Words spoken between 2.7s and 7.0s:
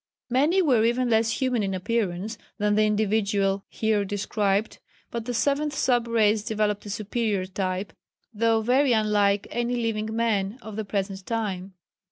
the individual here described, but the seventh sub race developed a